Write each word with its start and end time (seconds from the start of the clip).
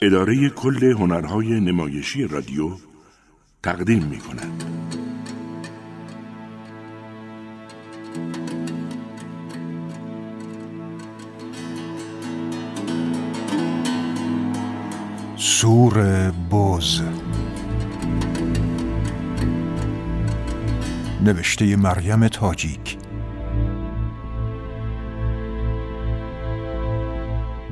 اداره 0.00 0.48
کل 0.48 0.84
هنرهای 0.84 1.60
نمایشی 1.60 2.26
رادیو 2.26 2.70
تقدیم 3.62 4.04
می 4.04 4.18
کند. 4.18 4.64
سور 15.36 16.30
بوز 16.30 17.02
نوشته 21.24 21.76
مریم 21.76 22.28
تاجیک 22.28 22.98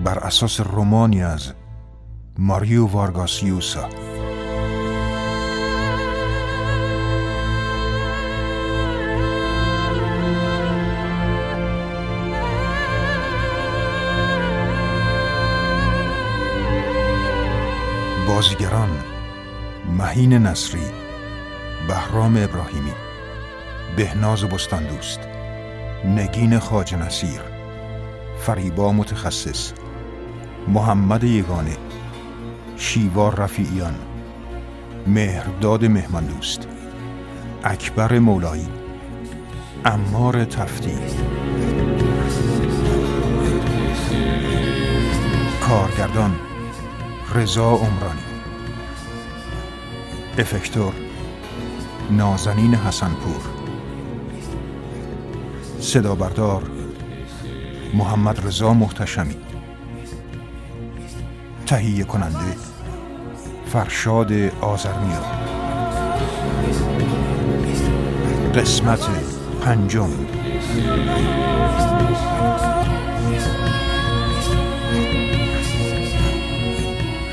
بر 0.05 0.19
اساس 0.19 0.61
رومانی 0.61 1.23
از 1.23 1.52
ماریو 2.47 2.87
وارگاس 2.87 3.43
یوسا 3.43 3.89
بازیگران 18.29 18.91
مهین 19.99 20.33
نصری 20.33 20.80
بهرام 21.88 22.37
ابراهیمی 22.37 22.93
بهناز 23.96 24.45
بستاندوست 24.45 25.21
نگین 26.05 26.59
خاج 26.59 26.95
نصیر 26.95 27.40
فریبا 28.38 28.93
متخصص 28.93 29.73
محمد 30.68 31.24
یگانه. 31.24 31.93
شیوار 32.85 33.35
رفیعیان. 33.35 33.95
مهرداد 35.07 35.85
مهماندوست. 35.85 36.68
اکبر 37.65 38.18
مولایی. 38.18 38.68
امار 39.85 40.45
تفتی. 40.45 40.99
کارگردان 45.68 46.37
رضا 47.35 47.71
عمرانی. 47.71 48.24
افکتور 50.38 50.93
نازنین 52.10 52.74
حسنپور. 52.74 53.43
صدا 55.80 56.15
بردار 56.15 56.62
محمد 57.95 58.46
رضا 58.46 58.74
محتشمی. 58.74 59.37
تهیه 61.66 62.05
کننده 62.05 62.74
فرشاد 63.75 64.33
آزرمیا 64.61 65.21
قسمت 68.55 69.00
پنجم. 69.61 70.11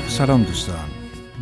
سلام 0.08 0.42
دوستان. 0.42 0.76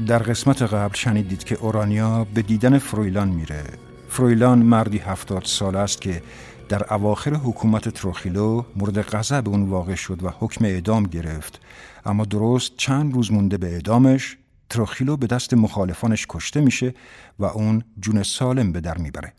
در 0.06 0.18
قسمت 0.18 0.62
قبل 0.62 0.94
شنیدید 0.94 1.44
که 1.44 1.54
اورانیا 1.54 2.26
به 2.34 2.42
دیدن 2.42 2.78
فرویلان 2.78 3.28
میره. 3.28 3.64
فرویلان 4.08 4.58
مردی 4.58 4.98
هفتاد 4.98 5.44
سال 5.44 5.76
است 5.76 6.00
که 6.00 6.22
در 6.68 6.94
اواخر 6.94 7.34
حکومت 7.34 7.88
تروخیلو 7.88 8.62
مورد 8.76 9.02
غضب 9.02 9.48
اون 9.48 9.62
واقع 9.62 9.94
شد 9.94 10.24
و 10.24 10.28
حکم 10.40 10.64
اعدام 10.64 11.02
گرفت. 11.02 11.60
اما 12.06 12.24
درست 12.24 12.72
چند 12.76 13.14
روز 13.14 13.32
مونده 13.32 13.58
به 13.58 13.72
اعدامش 13.72 14.36
تروخیلو 14.70 15.16
به 15.16 15.26
دست 15.26 15.54
مخالفانش 15.54 16.26
کشته 16.28 16.60
میشه 16.60 16.94
و 17.38 17.44
اون 17.44 17.82
جون 18.00 18.22
سالم 18.22 18.72
به 18.72 18.80
در 18.80 18.98
می‌بره 18.98 19.32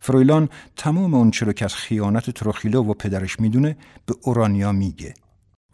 فرویلان 0.00 0.48
تمام 0.76 1.14
اون 1.14 1.30
چرا 1.30 1.52
که 1.52 1.64
از 1.64 1.74
خیانت 1.74 2.30
تروخیلو 2.30 2.82
و 2.82 2.94
پدرش 2.94 3.40
می‌دونه 3.40 3.76
به 4.06 4.14
اورانیا 4.22 4.72
میگه 4.72 5.14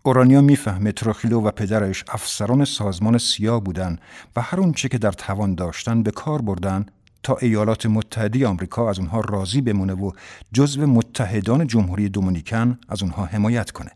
اورانیا 0.02 0.40
می‌فهمه 0.40 0.92
تروخیلو 0.92 1.40
و 1.40 1.50
پدرش 1.50 2.04
افسران 2.08 2.64
سازمان 2.64 3.18
سیاه 3.18 3.64
بودن 3.64 3.98
و 4.36 4.40
هر 4.40 4.60
اونچه 4.60 4.88
که 4.88 4.98
در 4.98 5.12
توان 5.12 5.54
داشتن 5.54 6.02
به 6.02 6.10
کار 6.10 6.42
بردن 6.42 6.86
تا 7.22 7.36
ایالات 7.40 7.86
متحده 7.86 8.46
آمریکا 8.46 8.90
از 8.90 8.98
اونها 8.98 9.20
راضی 9.20 9.60
بمونه 9.60 9.92
و 9.92 10.12
جزو 10.52 10.86
متحدان 10.86 11.66
جمهوری 11.66 12.08
دومینیکن 12.08 12.78
از 12.88 13.02
اونها 13.02 13.24
حمایت 13.24 13.70
کنه. 13.70 13.90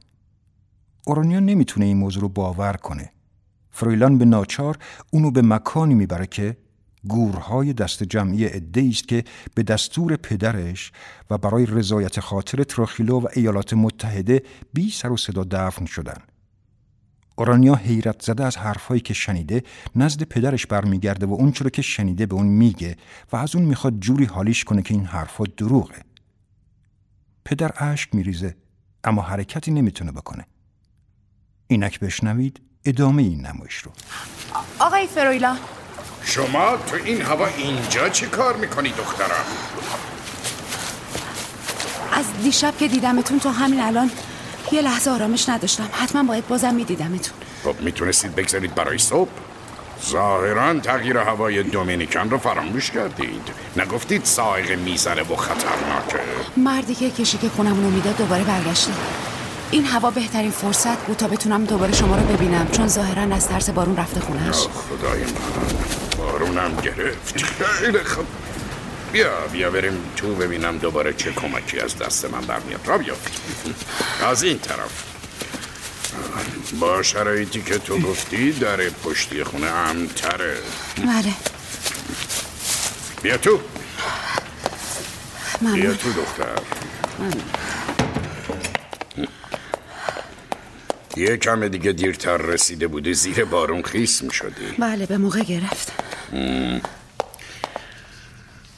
اورانیا 1.06 1.40
نمی‌تونه 1.40 1.86
این 1.86 1.96
موضوع 1.96 2.22
رو 2.22 2.28
باور 2.28 2.72
کنه. 2.72 3.13
فرویلان 3.76 4.18
به 4.18 4.24
ناچار 4.24 4.78
اونو 5.10 5.30
به 5.30 5.42
مکانی 5.42 5.94
می‌بره 5.94 6.26
که 6.26 6.56
گورهای 7.08 7.72
دست 7.72 8.02
جمعی 8.02 8.44
عده 8.44 8.88
است 8.90 9.08
که 9.08 9.24
به 9.54 9.62
دستور 9.62 10.16
پدرش 10.16 10.92
و 11.30 11.38
برای 11.38 11.66
رضایت 11.66 12.20
خاطر 12.20 12.64
تروخیلو 12.64 13.20
و 13.20 13.26
ایالات 13.34 13.74
متحده 13.74 14.42
بی 14.72 14.90
سر 14.90 15.12
و 15.12 15.16
صدا 15.16 15.44
دفن 15.50 15.84
شدن. 15.84 16.18
اورانیا 17.36 17.74
حیرت 17.74 18.22
زده 18.22 18.44
از 18.44 18.56
حرفهایی 18.56 19.00
که 19.00 19.14
شنیده 19.14 19.62
نزد 19.96 20.22
پدرش 20.22 20.66
برمیگرده 20.66 21.26
و 21.26 21.32
اون 21.32 21.52
چرا 21.52 21.70
که 21.70 21.82
شنیده 21.82 22.26
به 22.26 22.34
اون 22.34 22.46
میگه 22.46 22.96
و 23.32 23.36
از 23.36 23.56
اون 23.56 23.64
می‌خواد 23.64 24.00
جوری 24.00 24.24
حالیش 24.24 24.64
کنه 24.64 24.82
که 24.82 24.94
این 24.94 25.04
حرفها 25.04 25.44
دروغه. 25.56 26.02
پدر 27.44 27.72
اشک 27.76 28.14
میریزه 28.14 28.56
اما 29.04 29.22
حرکتی 29.22 29.70
نمی‌تونه 29.70 30.12
بکنه. 30.12 30.46
اینک 31.66 32.00
بشنوید 32.00 32.60
ادامه 32.84 33.22
این 33.22 33.46
نمایش 33.46 33.74
رو. 33.74 33.90
آقای 34.78 35.06
فرویلا. 35.06 35.56
شما 36.24 36.76
تو 36.86 36.96
این 37.04 37.22
هوا 37.22 37.46
اینجا 37.46 38.08
چه 38.08 38.26
کار 38.26 38.56
می‌کنی 38.56 38.90
دخترم؟ 38.90 39.44
از 42.12 42.24
دیشب 42.42 42.74
که 42.78 42.88
دیدمتون 42.88 43.38
تو 43.40 43.48
همین 43.48 43.80
الان 43.80 44.10
یه 44.72 44.82
لحظه 44.82 45.10
آرامش 45.10 45.48
نداشتم. 45.48 45.88
حتما 45.92 46.22
باید 46.22 46.48
بازم 46.48 46.74
میدیدمتون. 46.74 47.34
خب 47.64 47.80
می‌تونستید 47.80 48.34
بگذارید 48.34 48.74
برای 48.74 48.98
صبح. 48.98 49.30
ظاهرا 50.10 50.80
تغییر 50.80 51.18
هوای 51.18 51.62
دومینیکن 51.62 52.30
رو 52.30 52.38
فراموش 52.38 52.90
کردید. 52.90 53.48
نگفتید 53.76 54.24
سایق 54.24 54.78
می‌زنه 54.78 55.22
و 55.22 55.36
خطرناکه. 55.36 56.20
مردی 56.56 56.94
که 56.94 57.10
کشی 57.10 57.38
که 57.38 57.48
خونمونو 57.48 57.90
می‌داد 57.90 58.16
دوباره 58.16 58.44
برگشته. 58.44 58.92
این 59.74 59.86
هوا 59.86 60.10
بهترین 60.10 60.50
فرصت 60.50 60.98
بود 60.98 61.16
تا 61.16 61.28
بتونم 61.28 61.64
دوباره 61.64 61.92
شما 61.92 62.16
رو 62.16 62.22
ببینم 62.22 62.68
چون 62.72 62.88
ظاهرا 62.88 63.34
از 63.34 63.48
ترس 63.48 63.70
بارون 63.70 63.96
رفته 63.96 64.20
خونش 64.20 64.56
خدای 64.56 65.20
من. 65.20 65.32
بارونم 66.18 66.76
گرفت. 66.76 67.44
خیلی 67.44 67.98
خوب. 67.98 68.26
بیا 69.12 69.46
بیا 69.52 69.70
بریم 69.70 69.92
تو 70.16 70.34
ببینم 70.34 70.78
دوباره 70.78 71.12
چه 71.12 71.32
کمکی 71.32 71.80
از 71.80 71.98
دست 71.98 72.24
من 72.24 72.40
برمیاد. 72.40 72.80
را 72.86 72.98
بیا. 72.98 73.14
از 74.30 74.42
این 74.42 74.58
طرف. 74.58 75.04
با 76.80 77.02
شرایطی 77.02 77.62
که 77.62 77.78
تو 77.78 77.98
گفتی 77.98 78.52
در 78.52 78.76
پشتی 78.76 79.44
خونه 79.44 79.66
امتره 79.66 80.56
بله. 80.96 81.32
بیا 83.22 83.36
تو. 83.36 83.56
بیا 85.60 85.70
ممنون 85.70 85.96
تو 85.96 86.12
دختر. 86.12 86.58
یه 91.16 91.36
کم 91.36 91.69
دیگه 91.69 91.92
دیرتر 91.92 92.36
رسیده 92.36 92.86
بودی 92.86 93.14
زیر 93.14 93.44
بارون 93.44 93.82
خیس 93.82 94.22
می 94.22 94.32
شدی 94.32 94.66
بله 94.78 95.06
به 95.06 95.19
موقع 95.19 95.41
گرفت. 95.41 95.92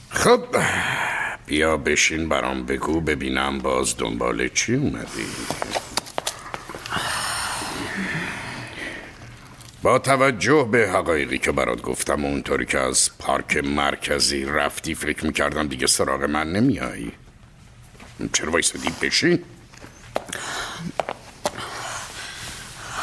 خب 0.09 0.45
بیا 1.45 1.77
بشین 1.77 2.29
برام 2.29 2.65
بگو 2.65 3.01
ببینم 3.01 3.59
باز 3.59 3.97
دنبال 3.97 4.47
چی 4.47 4.75
اومدی. 4.75 5.25
با 9.81 9.99
توجه 9.99 10.69
به 10.71 10.89
حقایقی 10.89 11.37
که 11.37 11.51
برات 11.51 11.81
گفتم 11.81 12.25
و 12.25 12.27
اونطوری 12.27 12.65
که 12.65 12.79
از 12.79 13.09
پارک 13.19 13.57
مرکزی 13.57 14.45
رفتی 14.45 14.95
فکر 14.95 15.25
می‌کردم 15.25 15.67
دیگه 15.67 15.87
سراغ 15.87 16.23
من 16.23 16.51
نمیایی 16.51 17.11
چرا 18.33 18.51
وایسادی؟ 18.51 18.89
بشین. 19.01 19.43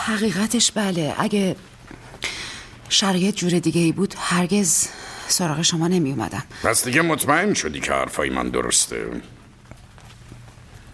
حقیقتش 0.06 0.72
بله. 0.72 1.14
اگه 1.18 1.56
شرایط 2.88 3.34
جور 3.34 3.58
دیگه 3.58 3.80
ای 3.80 3.92
بود 3.92 4.14
هرگز 4.18 4.88
سراغ 5.28 5.62
شما 5.62 5.88
نمی 5.88 6.10
اومدم 6.10 6.42
پس 6.62 6.84
دیگه 6.84 7.02
مطمئن 7.02 7.54
شدی 7.54 7.80
که 7.80 7.92
حرفای 7.92 8.30
من 8.30 8.48
درسته؟ 8.48 9.06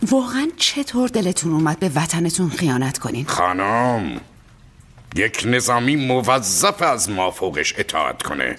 واقعا 0.02 0.48
چطور 0.56 1.08
دلتون 1.08 1.52
اومد 1.52 1.78
به 1.78 1.90
وطنتون 1.94 2.50
خیانت 2.50 2.98
کنین؟ 2.98 3.26
خانم 3.26 4.20
یک 5.16 5.42
نظامی 5.46 5.96
موظف 5.96 6.82
از 6.82 7.10
ما 7.10 7.30
فوقش 7.30 7.74
اطاعت 7.78 8.22
کنه. 8.22 8.56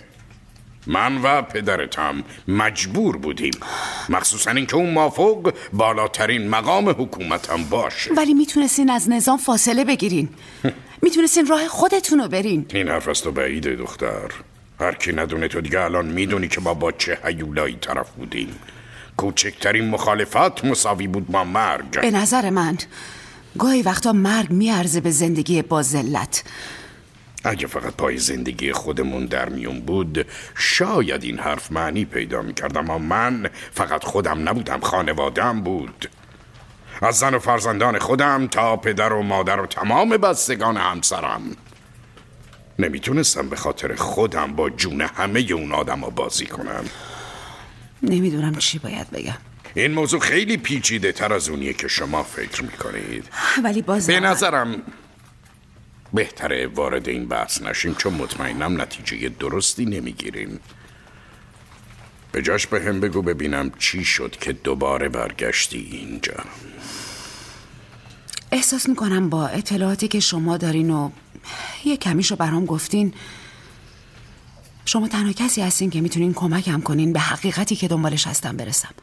من 0.88 1.22
و 1.22 1.42
پدرتم 1.42 2.24
مجبور 2.48 3.18
بودیم. 3.18 3.54
مخصوصا 4.10 4.52
اینکه 4.52 4.76
اون 4.76 4.94
مافوق 4.94 5.54
بالاترین 5.74 6.48
مقام 6.48 6.90
حکومتم 6.90 7.64
باشه. 7.64 8.14
ولی 8.14 8.34
می‌تونستین 8.34 8.90
از 8.90 9.10
نظام 9.10 9.38
فاصله 9.38 9.86
بگیرین. 9.86 10.30
می‌تونستین 11.04 11.48
راه 11.48 11.68
خودتون 11.68 12.20
رو 12.20 12.28
برین. 12.28 12.66
این 12.74 12.88
حرف 12.88 13.08
است 13.08 13.28
و 13.28 13.32
بعیده 13.32 13.76
دختر. 13.76 14.32
هر 14.80 14.96
کی 14.96 15.12
ندونه 15.14 15.48
تو 15.48 15.62
دیگه 15.62 15.82
الان 15.82 16.06
می‌دونی 16.06 16.48
که 16.48 16.62
ما 16.62 16.74
با 16.74 16.92
چه 16.92 17.18
هیولایی 17.26 17.78
طرف 17.82 18.10
بودیم. 18.10 18.56
کوچکترین 19.18 19.90
مخالفت 19.90 20.66
مساوی 20.66 21.08
بود 21.08 21.28
با 21.28 21.44
مرگ. 21.44 22.02
به 22.02 22.12
نظر 22.12 22.50
من 22.50 22.78
گاهی 23.60 23.82
وقتا 23.82 24.14
مرگ 24.14 24.52
میارزه 24.52 25.02
به 25.02 25.12
زندگی 25.12 25.62
با 25.62 25.82
ذلت. 25.82 26.44
اگه 27.44 27.68
فقط 27.68 27.94
پای 27.94 28.18
زندگی 28.18 28.72
خودمون 28.72 29.26
در 29.26 29.50
میون 29.50 29.80
بود 29.80 30.26
شاید 30.56 31.24
این 31.24 31.40
حرف 31.40 31.72
معنی 31.72 32.06
پیدا 32.06 32.42
می‌کرد 32.42 32.78
اما 32.78 32.98
من 32.98 33.50
فقط 33.74 34.04
خودم 34.04 34.50
نبودم 34.50 34.80
خانوادم 34.80 35.62
بود. 35.62 36.10
از 37.02 37.20
زن 37.20 37.34
و 37.34 37.40
فرزندان 37.40 38.00
خودم 38.00 38.48
تا 38.48 38.78
پدر 38.78 39.14
و 39.14 39.22
مادر 39.24 39.60
و 39.60 39.66
تمام 39.66 40.10
بستگان 40.10 40.78
همسرم. 40.78 41.42
نمی‌تونستم 42.80 43.50
به 43.50 43.56
خاطر 43.56 43.96
خودم 43.96 44.56
با 44.56 44.70
جون 44.70 45.02
همه 45.02 45.40
اون 45.40 45.72
آدم 45.72 46.02
بازی 46.02 46.46
کنم. 46.46 46.86
نمی‌دونم 48.04 48.56
چی 48.56 48.80
باید 48.80 49.12
بگم. 49.12 49.38
این 49.74 49.92
موضوع 49.92 50.20
خیلی 50.20 50.58
پیچیده 50.58 51.12
تر 51.12 51.34
از 51.34 51.50
اونیه 51.50 51.74
که 51.74 51.88
شما 51.88 52.24
فکر 52.24 52.64
می‌کنید. 52.64 53.26
ولی 53.64 53.82
باز 53.82 54.08
به 54.08 54.20
نظرم 54.20 54.82
بهتره 56.14 56.68
وارد 56.68 57.10
این 57.10 57.26
بحث 57.26 57.62
نشیم 57.62 57.96
چون 57.96 58.14
مطمئنم 58.14 58.82
نتیجه 58.82 59.30
درستی 59.30 59.86
نمی‌گیریم. 59.86 60.60
به 62.32 62.42
جاش 62.42 62.68
به 62.68 62.82
هم 62.82 63.00
بگو 63.00 63.22
ببینم 63.22 63.72
چی 63.80 64.06
شد 64.06 64.36
که 64.42 64.54
دوباره 64.54 65.10
برگشتی 65.10 65.78
اینجا. 65.92 66.44
احساس 68.52 68.90
می‌کنم 68.90 69.30
با 69.30 69.48
اطلاعاتی 69.48 70.08
که 70.08 70.20
شما 70.20 70.58
دارین 70.58 70.90
و 70.90 71.10
یه 71.86 71.98
کمیشو 71.98 72.36
برام 72.36 72.66
گفتین 72.66 73.14
شما 74.86 75.08
تنها 75.08 75.34
کسی 75.34 75.62
هستین 75.62 75.90
که 75.90 76.02
می‌تونین 76.02 76.34
کمکم 76.34 76.82
کنین 76.82 77.14
به 77.14 77.20
حقیقتی 77.20 77.76
که 77.76 77.88
دنبالش 77.88 78.28
هستم 78.28 78.58
برسم. 78.58 78.94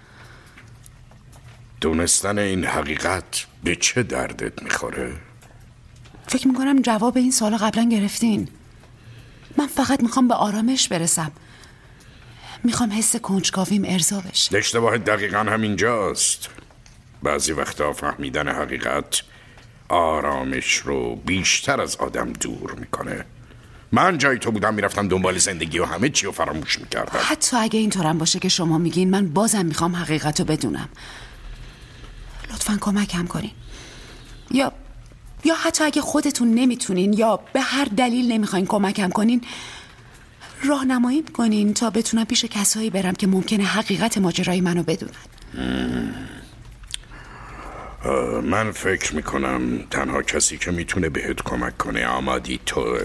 دونستن 1.81 2.38
این 2.38 2.64
حقیقت 2.64 3.46
به 3.64 3.76
چه 3.76 4.02
دردت 4.02 4.62
می‌خوره؟ 4.62 5.27
فکر 6.28 6.48
می‌کنم 6.48 6.82
جواب 6.82 7.16
این 7.16 7.30
سال 7.30 7.56
قبلا 7.56 7.82
گرفتین. 7.82 8.48
من 9.56 9.66
فقط 9.66 10.02
می‌خوام 10.02 10.28
به 10.28 10.34
آرامش 10.34 10.88
برسم. 10.88 11.32
می‌خوام 12.64 12.92
حس 12.92 13.16
کنجکاویم 13.16 13.82
ارضا 13.86 14.20
بشه. 14.20 14.58
اشتباه 14.58 14.98
دقیقا 14.98 15.38
همینجاست. 15.38 16.48
بعضی 17.22 17.52
وقتا 17.52 17.92
فهمیدن 17.92 18.48
حقیقت 18.48 19.22
آرامش 19.88 20.75
رو 20.75 21.16
بیشتر 21.16 21.80
از 21.80 21.96
آدم 21.96 22.32
دور 22.32 22.75
می‌کنه. 22.75 23.25
من 23.92 24.19
جای 24.19 24.38
تو 24.38 24.50
بودم 24.50 24.75
می‌رفتم 24.75 25.08
دنبال 25.08 25.38
زندگی 25.38 25.78
و 25.78 25.84
همه 25.84 26.08
چی 26.08 26.26
رو 26.26 26.32
فراموش 26.32 26.78
می‌کردم. 26.78 27.20
حتی 27.22 27.56
اگه 27.56 27.78
اینطورم 27.78 28.19
باشه 28.19 28.38
که 28.38 28.48
شما 28.48 28.78
میگین 28.78 29.10
من 29.10 29.28
بازم 29.28 29.66
می‌خوام 29.66 29.96
حقیقت 29.96 30.40
رو 30.40 30.46
بدونم. 30.46 30.88
لطفا 32.50 32.78
کمکم 32.80 33.26
کنین. 33.26 33.50
یا 34.50 34.72
یا 35.44 35.55
حتی 35.55 35.85
اگه 35.85 36.02
خودتون 36.02 36.55
نمی‌تونین 36.55 37.12
یا 37.12 37.40
به 37.52 37.61
هر 37.61 37.85
دلیل 37.85 38.32
نمی‌خواین 38.32 38.67
کمکم 38.67 39.11
کنین 39.11 39.40
راهنمایی 40.64 41.23
کنین 41.23 41.75
تا 41.75 41.90
بتونم 41.90 42.25
پیش 42.25 42.44
کسایی 42.44 42.90
برم 42.90 43.14
که 43.14 43.26
ممکنه 43.26 43.64
حقیقت 43.64 44.19
ماجرای 44.19 44.61
منو 44.61 44.82
بدونن. 44.82 45.12
من 48.43 48.73
فکر 48.73 49.14
می‌کنم 49.14 49.79
تنها 49.90 50.23
کسی 50.23 50.58
که 50.58 50.70
می‌تونه 50.70 51.08
بهت 51.08 51.43
کمک 51.43 51.79
کنه 51.79 52.06
آمادی 52.06 52.61
تو 52.67 52.99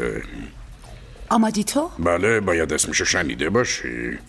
آمادی 1.30 1.64
تو؟ 1.64 1.90
بله 2.00 2.40
باید 2.40 2.74
اسمشو 2.74 3.06
شنیده 3.06 3.50
باشی. 3.50 4.20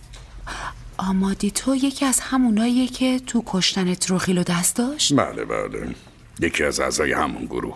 آمادی 0.97 1.51
تو 1.51 1.75
یکی 1.75 2.05
از 2.05 2.21
هموناییه 2.21 2.87
که 2.87 3.19
تو 3.19 3.43
کشتن 3.47 3.95
تروخیلو 3.95 4.43
دست 4.43 4.77
داشت؟ 4.77 5.15
بله 5.17 5.45
بله. 5.45 5.95
یکی 6.41 6.65
از 6.65 6.81
اعضای 6.81 7.13
همون 7.13 7.45
گروه. 7.45 7.75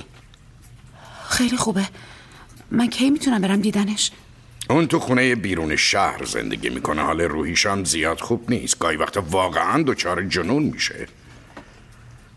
خیلی 1.39 1.57
خوبه. 1.57 1.89
من 2.71 2.87
کی 2.87 3.11
می‌تونم 3.11 3.41
برم 3.41 3.61
دیدنش؟ 3.61 4.11
اون 4.71 4.87
تو 4.87 4.99
خونه 4.99 5.35
بیرون 5.35 5.77
شهر 5.77 6.25
زندگی 6.25 6.69
می‌کنه. 6.69 7.03
حال 7.03 7.21
روحیش 7.21 7.67
هم 7.67 7.85
زیاد 7.85 8.21
خوب 8.21 8.51
نیست. 8.51 8.79
گاهی 8.79 8.97
وقت 8.97 9.17
واقعا 9.17 9.83
دچار 9.83 10.23
جنون 10.23 10.63
میشه. 10.63 11.09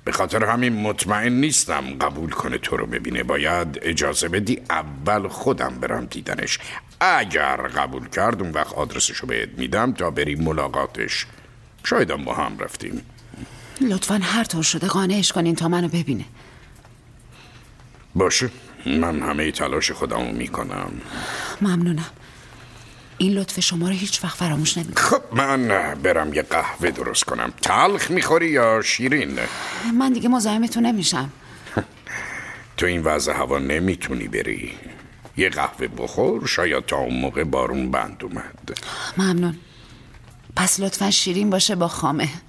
به 0.03 0.11
خاطر 0.11 0.43
همین 0.45 0.73
مطمئن 0.73 1.33
نیستم 1.33 1.97
قبول 1.97 2.29
کنه 2.29 2.57
تو 2.57 2.77
رو 2.77 2.85
ببینه. 2.85 3.23
باید 3.23 3.79
اجازه 3.81 4.27
بدی 4.29 4.61
اول 4.69 5.27
خودم 5.27 5.79
برم 5.81 6.05
دیدنش. 6.05 6.59
اگر 6.99 7.57
قبول 7.57 8.09
کرد 8.09 8.41
اون 8.41 8.51
وقت 8.51 8.73
آدرسشو 8.73 9.27
بهت 9.27 9.49
میدم 9.57 9.91
تا 9.91 10.11
بری 10.11 10.35
ملاقاتش. 10.35 11.25
شاید 11.83 12.15
با 12.25 12.33
هم 12.33 12.59
رفتیم. 12.59 13.01
لطفا 13.81 14.19
هر 14.23 14.43
طور 14.43 14.63
شده 14.63 14.87
قانعش 14.87 15.31
کنین 15.31 15.55
تا 15.55 15.67
منو 15.67 15.87
ببینه. 15.87 16.25
باشه. 18.15 18.49
من 18.85 19.21
همه 19.21 19.51
تلاش 19.51 19.91
خودمو 19.91 20.31
می‌کنم. 20.31 20.91
ممنونم. 21.61 22.09
این 23.17 23.33
لطف 23.33 23.59
شما 23.59 23.87
رو 23.89 23.93
هیچ 23.93 24.23
وقت 24.23 24.37
فراموش 24.37 24.77
نمی 24.77 24.95
خب 24.95 25.21
من 25.31 25.67
برم 26.03 26.33
یه 26.33 26.41
قهوه 26.41 26.91
درست 26.91 27.23
کنم. 27.23 27.53
تلخ 27.61 28.11
می‌خوری 28.11 28.47
یا 28.47 28.81
شیرین؟ 28.81 29.39
من 29.99 30.13
دیگه 30.13 30.29
مزاحمتون 30.29 30.85
نمیشم. 30.85 31.29
تو 32.77 32.85
این 32.85 33.03
وضع 33.03 33.33
هوا 33.33 33.59
نمی‌تونی 33.59 34.27
بری. 34.27 34.73
یه 35.37 35.49
قهوه 35.49 35.87
بخور 35.87 36.47
شاید 36.47 36.85
تا 36.85 36.97
اون 36.97 37.19
موقع 37.19 37.43
بارون 37.43 37.91
بند 37.91 38.23
اومد. 38.23 38.79
ممنون. 39.17 39.57
پس 40.55 40.79
لطفا 40.79 41.11
شیرین 41.11 41.49
باشه 41.49 41.75
با 41.75 41.87
خامه. 41.87 42.29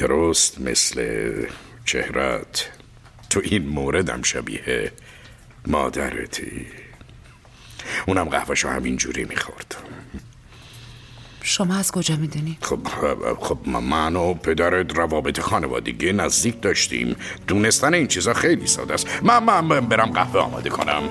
درست 0.00 0.60
مثل 0.60 1.32
چهرت 1.84 2.70
تو 3.30 3.40
این 3.44 3.66
موردم 3.66 4.22
شبیه 4.22 4.92
مادرتی. 5.66 6.66
اونم 8.06 8.24
قهوهشو 8.24 8.68
همین 8.68 8.96
جوری 8.96 9.24
می‌خورد. 9.24 9.76
شما 11.42 11.76
از 11.76 11.92
کجا 11.92 12.16
می‌دونی؟ 12.16 12.58
خب 12.62 12.78
خب 13.40 13.68
من 13.68 14.16
و 14.16 14.34
پدرت 14.34 14.98
روابط 14.98 15.40
خانوادگی 15.40 16.12
نزدیک 16.12 16.60
داشتیم. 16.60 17.16
دونستن 17.46 17.94
این 17.94 18.06
چیزا 18.06 18.34
خیلی 18.34 18.66
ساده 18.66 18.94
است. 18.94 19.06
من, 19.22 19.44
من 19.44 19.68
برم 19.68 20.10
قهوه 20.10 20.40
آماده 20.40 20.70
کنم. 20.70 21.02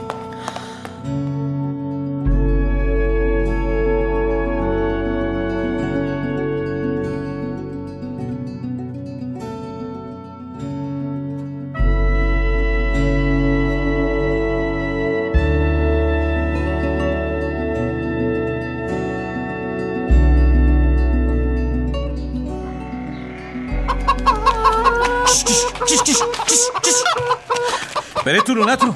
برید 28.30 28.44
تو 28.44 28.54
رونتون 28.54 28.96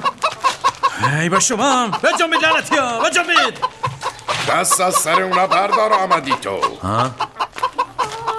ای 1.20 1.28
با 1.28 1.40
شما 1.40 1.88
بجنبید 1.88 2.44
لعنتی 2.44 2.76
ها. 2.76 3.00
بجنبید 3.00 3.58
دست 4.48 4.80
از 4.80 4.94
سر 4.94 5.22
اونا 5.22 5.46
بردار 5.46 5.92
آمدی 5.92 6.32
تو. 6.32 6.60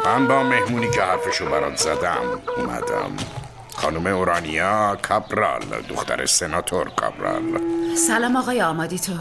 من 0.05 0.27
با 0.27 0.43
مهمونی 0.43 0.91
که 0.91 1.01
حرفشو 1.01 1.49
برات 1.49 1.77
زدم 1.77 2.41
اومدم. 2.57 3.11
خانم 3.75 4.07
اورانیا 4.07 4.97
کابرال 5.01 5.61
دختر 5.89 6.25
سناتور 6.25 6.89
کابرال. 6.89 7.59
سلام 8.07 8.35
آقای 8.35 8.61
آمادی 8.61 8.99
تو 8.99 9.13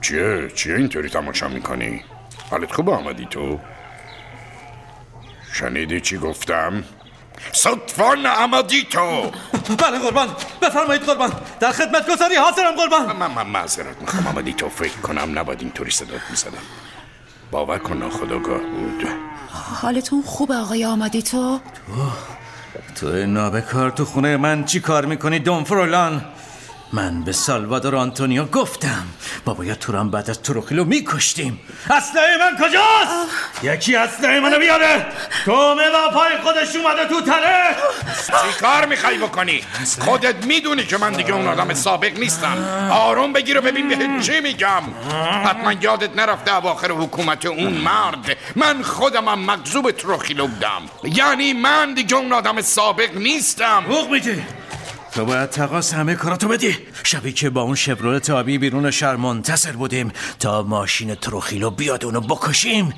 چیه؟ 0.00 0.48
چیه 0.54 0.74
اینطوری 0.74 1.08
تماشا 1.08 1.48
می‌کنی؟ 1.48 2.04
حالت 2.50 2.72
خوب 2.72 2.90
آمدی 2.90 3.26
تو؟ 3.26 3.60
شنیدی 5.52 6.00
چی 6.00 6.18
گفتم؟ 6.18 6.84
صدفان 7.52 8.26
آمدی 8.26 8.82
تو 8.82 9.30
بله 9.78 9.98
قربان 9.98 10.28
بفرمایید 10.62 11.02
قربان. 11.02 11.32
در 11.60 11.72
خدمت 11.72 12.10
گذاری 12.10 12.34
حاضرم 12.34 12.74
قربان. 12.76 13.16
من 13.16 13.30
من 13.30 13.46
معذرت 13.46 14.00
می‌خوام 14.00 14.26
آمدی 14.26 14.52
تو 14.52 14.68
فکر 14.68 14.96
کنم 14.96 15.38
نباید 15.38 15.60
اینطوری 15.60 15.90
صدات 15.90 16.20
می‌زدم. 16.30 16.62
باور 17.50 17.78
کن 17.78 17.96
ناخداگاه 17.96 18.58
بود. 18.58 19.08
حالتون 19.82 20.22
خوبه 20.22 20.54
آقای 20.54 20.84
آمادی 20.84 21.22
تو؟ 21.22 21.60
تو 23.00 23.26
نابکار 23.26 23.90
تو 23.90 24.04
خونه 24.04 24.36
من 24.36 24.64
چی 24.64 24.80
کار 24.80 25.06
می‌کنی 25.06 25.38
دون 25.38 25.64
فرولان 25.64 26.24
من 26.92 27.22
به 27.22 27.32
سالوادور 27.32 27.96
آنتونیو 27.96 28.44
گفتم. 28.44 29.06
ما 29.46 29.54
باید 29.54 29.78
توران 29.78 30.10
بعد 30.10 30.30
از 30.30 30.42
تروخیلو 30.42 30.84
میکشتیم. 30.84 31.60
اسلحه 31.90 32.38
من 32.38 32.56
کجاست؟ 32.56 33.28
یکی 33.62 33.96
اسلحه 33.96 34.40
منو 34.40 34.58
بیاره. 34.58 35.06
تومه 35.44 35.90
با 35.90 36.10
پای 36.14 36.38
خودش 36.42 36.76
اومده 36.76 37.08
تو 37.08 37.20
تله 37.20 37.76
چی 38.26 38.60
کار 38.60 38.86
می‌خوای 38.86 39.18
بکنی؟ 39.18 39.64
خودت 39.98 40.46
می‌دونی 40.46 40.84
که 40.86 40.98
من 40.98 41.12
دیگه 41.12 41.32
اون 41.32 41.46
آدم 41.46 41.74
سابق 41.74 42.18
نیستم. 42.18 42.88
آروم 42.90 43.32
بگیر 43.32 43.58
و 43.58 43.60
ببین 43.60 43.88
به 43.88 44.22
چی 44.22 44.40
میگم. 44.40 44.82
حتما 45.44 45.72
یادت 45.72 46.16
نرفته 46.16 46.56
اواخر 46.56 46.90
حکومت 46.90 47.46
اون 47.46 47.72
مرد. 47.72 48.36
من 48.56 48.82
خودم 48.82 49.28
هم 49.28 49.38
مغزوب 49.38 49.90
تروخیلو 49.90 50.46
بودم. 50.46 50.82
یعنی 51.04 51.52
من 51.52 51.94
دیگه 51.94 52.16
اون 52.16 52.32
آدم 52.32 52.62
سابق 52.62 53.16
نیستم. 53.16 53.84
میگی. 54.10 54.42
تو 55.14 55.24
باید 55.24 55.50
تقاس 55.50 55.94
همه 55.94 56.14
کاراتو 56.14 56.48
بدی. 56.48 56.76
شبی 57.02 57.32
که 57.32 57.50
با 57.50 57.62
اون 57.62 57.74
شبرولت 57.74 58.30
آبی 58.30 58.58
بیرون 58.58 58.90
شهر 58.90 59.16
منتصر 59.16 59.72
بودیم 59.72 60.12
تا 60.38 60.62
ماشین 60.62 61.14
تروخیلو 61.14 61.70
بیاد 61.70 62.04
اونو 62.04 62.20
بکشیم. 62.20 62.92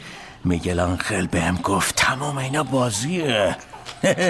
میگل 0.44 0.80
آنخل 0.80 1.26
بهم 1.26 1.56
گفت 1.56 1.96
تمام 1.96 2.38
اینا 2.38 2.62
بازیه. 2.62 3.56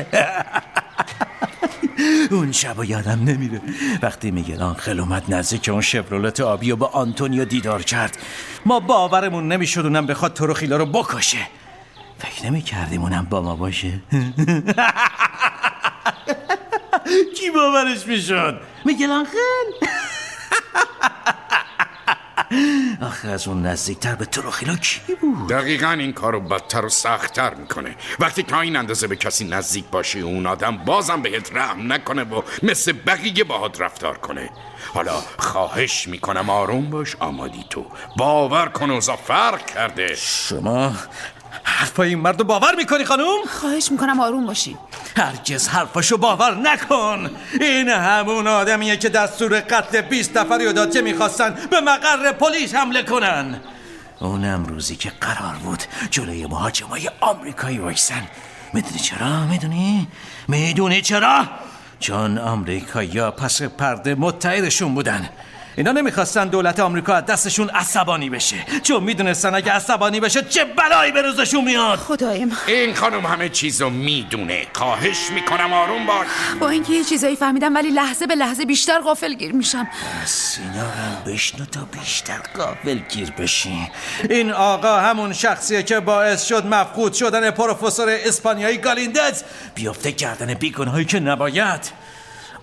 اون 2.30 2.52
شب 2.52 2.84
یادم 2.84 3.24
نمیره. 3.24 3.60
وقتی 4.02 4.30
میگل 4.30 4.62
آنخل 4.62 5.00
اومد 5.00 5.34
نزدیک 5.34 5.68
اون 5.68 5.80
شبرولت 5.80 6.40
آبی 6.40 6.70
و 6.70 6.76
با 6.76 6.86
آنتونیو 6.86 7.44
دیدار 7.44 7.82
کرد. 7.82 8.18
ما 8.66 8.80
باورمون 8.80 9.48
نمی‌شد 9.48 9.80
اونم 9.80 10.06
بخواد 10.06 10.34
تروخیلو 10.34 10.78
رو 10.78 10.86
بکشه. 10.86 11.48
فکر 12.18 12.46
نمی 12.46 12.62
کردیم 12.62 13.02
اونم 13.02 13.26
با 13.30 13.42
ما 13.42 13.56
باشه. 13.56 13.92
کی 17.36 17.50
باورش 17.50 18.06
می‌شد؟ 18.06 18.60
میگل 18.84 19.10
آنخل. 19.10 19.38
آخه 23.02 23.28
از 23.28 23.48
اون 23.48 23.66
نزدیکتر 23.66 24.14
به 24.14 24.24
تروخیلا 24.24 24.76
کی 24.76 25.14
بود؟ 25.14 25.48
دقیقا 25.48 25.90
این 25.90 26.12
کارو 26.12 26.40
بدتر 26.40 26.84
و 26.84 26.88
سختتر 26.88 27.54
می‌کنه. 27.54 27.96
وقتی 28.18 28.42
تا 28.42 28.60
این 28.60 28.76
اندازه 28.76 29.06
به 29.06 29.16
کسی 29.16 29.44
نزدیک 29.44 29.84
باشی 29.90 30.20
اون 30.20 30.46
آدم 30.46 30.76
بازم 30.76 31.22
بهت 31.22 31.56
رحم 31.56 31.92
نکنه 31.92 32.24
و 32.24 32.42
مثل 32.62 32.92
بقیه 32.92 33.44
باهات 33.44 33.80
رفتار 33.80 34.18
کنه. 34.18 34.50
حالا 34.94 35.22
خواهش 35.38 36.08
می‌کنم 36.08 36.50
آروم 36.50 36.90
باش 36.90 37.16
آمادی 37.20 37.64
تو. 37.70 37.86
باور 38.16 38.66
کن 38.66 38.90
اوزا 38.90 39.16
فرق 39.16 39.66
کرده. 39.66 40.14
شما 40.14 40.92
حرفای 41.62 42.08
این 42.08 42.18
مرد 42.18 42.38
رو 42.38 42.44
باور 42.44 42.74
می‌کنی 42.74 43.04
خانم؟ 43.04 43.26
خواهش 43.60 43.92
می‌کنم 43.92 44.20
آروم 44.20 44.46
باشین 44.46 44.78
هرگز 45.16 45.68
حرفاشو 45.68 46.16
باور 46.16 46.54
نکن 46.54 47.30
این 47.60 47.88
همون 47.88 48.46
آدمیه 48.46 48.96
که 48.96 49.08
دستور 49.08 49.60
قتل 49.60 50.00
20 50.00 50.36
نفری 50.36 50.64
رو 50.64 50.72
داد 50.72 50.92
که 50.92 51.02
می‌خواستن 51.02 51.56
به 51.70 51.80
مقر 51.80 52.32
پلیس 52.32 52.74
حمله 52.74 53.02
کنن 53.02 53.60
اونم 54.20 54.64
روزی 54.64 54.96
که 54.96 55.12
قرار 55.20 55.54
بود 55.54 55.82
جلوی 56.10 56.46
مهاجمای 56.46 57.10
آمریکایی 57.20 57.78
وایسن 57.78 58.22
می‌دونی 58.72 58.98
چرا؟ 58.98 59.46
می‌دونی؟ 59.46 60.08
می‌دونی 60.48 61.02
چرا؟ 61.02 61.44
چون 62.00 62.38
آمریکایی‌ها 62.38 63.30
پس 63.30 63.62
پرده 63.62 64.14
متحدشون 64.14 64.94
بودن 64.94 65.28
اینا 65.76 65.92
نمی‌خواستن 65.92 66.48
دولت 66.48 66.80
آمریکا 66.80 67.14
از 67.14 67.26
دستشون 67.26 67.68
عصبانی 67.70 68.30
بشه. 68.30 68.56
چون 68.82 69.02
می‌دونستن 69.02 69.54
اگه 69.54 69.72
عصبانی 69.72 70.20
بشه 70.20 70.42
چه 70.42 70.64
بلایی 70.64 71.12
به 71.12 71.22
روزشون 71.22 71.64
میاد. 71.64 71.98
خدایم. 71.98 72.52
این 72.66 72.94
خانم 72.94 73.26
همه 73.26 73.48
چیزو 73.48 73.90
می‌دونه. 73.90 74.66
خواهش 74.74 75.30
می‌کنم 75.30 75.72
آروم 75.72 76.06
باش. 76.06 76.26
با 76.60 76.68
اینکه 76.68 76.92
یه 76.92 77.04
چیزایی 77.04 77.36
فهمیدم 77.36 77.74
ولی 77.74 77.90
لحظه 77.90 78.26
به 78.26 78.34
لحظه 78.34 78.64
بیشتر 78.64 79.00
غافل 79.00 79.34
گیر 79.34 79.52
میشم. 79.52 79.88
سینا 80.24 80.82
رو 80.82 81.32
بشنو 81.32 81.64
تا 81.64 81.80
بیشتر 82.00 82.38
قابل 82.56 82.98
گیر 82.98 83.30
بشی. 83.30 83.90
این 84.30 84.52
آقا 84.52 85.00
همون 85.00 85.32
شخصیه 85.32 85.82
که 85.82 86.00
باعث 86.00 86.44
شد 86.44 86.66
مفقود 86.66 87.12
شدن 87.12 87.50
پروفسور 87.50 88.08
اسپانیایی 88.08 88.78
گالیندز 88.78 89.42
بیفته 89.74 90.10
گردن 90.10 90.54
بیگناهایی 90.54 91.04
که 91.04 91.20
نباید. 91.20 91.92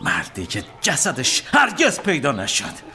مردی 0.02 0.46
که 0.46 0.64
جسدش 0.82 1.44
هرگز 1.54 2.00
پیدا 2.00 2.32
نشد. 2.32 2.89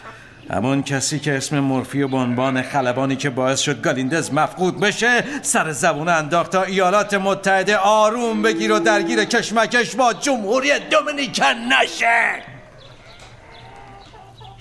همون 0.51 0.83
کسی 0.83 1.19
که 1.19 1.37
اسم 1.37 1.61
مورفی 1.61 2.03
و 2.03 2.17
عنوان 2.17 2.63
خلبانی 2.63 3.17
که 3.17 3.31
باعث 3.31 3.61
شد 3.61 3.83
گالیندز 3.83 4.33
مفقود 4.33 4.81
بشه 4.81 5.25
سر 5.43 5.73
زبون 5.73 6.09
انداخت 6.09 6.51
تا 6.51 6.63
ایالات 6.63 7.15
متحده 7.15 7.77
آروم 7.77 8.43
بگیر 8.43 8.73
و 8.73 8.79
درگیر 8.79 9.25
کشمکش 9.25 9.97
با 9.97 10.13
جمهوری 10.13 10.69
دومینیکن 10.91 11.55
نشه. 11.83 12.43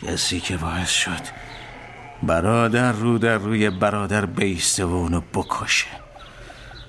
کسی 0.07 0.39
که 0.39 0.57
باعث 0.57 0.89
شد 0.89 1.21
برادر 2.23 2.91
رو 2.91 3.17
در 3.17 3.37
روی 3.37 3.69
برادر 3.69 4.25
بیسته 4.25 4.85
و 4.85 4.93
اونو 4.93 5.21
بکشه. 5.21 5.87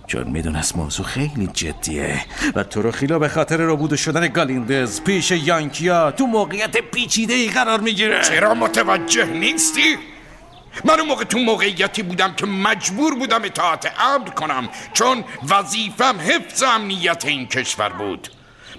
چون 0.06 0.30
می‌دونست 0.30 0.76
موضوع 0.76 1.06
خیلی 1.06 1.46
جدیه. 1.46 2.20
و 2.54 2.64
تروخیلو 2.64 3.18
به 3.18 3.28
خاطر 3.28 3.56
ربوده 3.56 3.96
شدن 3.96 4.28
گالیندز 4.28 5.00
پیش 5.00 5.30
یانکیا 5.30 6.10
تو 6.10 6.26
موقعیت 6.26 6.76
پیچیده 6.76 7.34
ای 7.34 7.48
قرار 7.48 7.80
می‌گیره. 7.80 8.22
چرا 8.24 8.54
متوجه 8.54 9.24
نیستی؟ 9.24 9.96
من 10.84 11.00
اون 11.00 11.08
موقع 11.08 11.24
تو 11.24 11.38
موقعیتی 11.38 12.02
بودم 12.02 12.34
که 12.34 12.46
مجبور 12.46 13.14
بودم 13.14 13.44
اطاعت 13.44 13.92
امر 14.00 14.28
کنم 14.28 14.68
چون 14.92 15.24
وظیفم 15.48 16.16
حفظ 16.20 16.62
امنیت 16.62 17.24
این 17.24 17.46
کشور 17.46 17.88
بود. 17.88 18.28